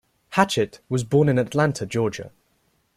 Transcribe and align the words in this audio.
Hatchett 0.29 0.79
was 0.89 1.03
born 1.03 1.29
in 1.29 1.37
Atlanta, 1.37 1.85
Georgia. 1.85 2.31